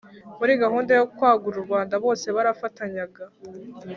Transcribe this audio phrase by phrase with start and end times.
[0.39, 3.23] muri gahunda yo kwagura u rwanda bose barafatanyaga,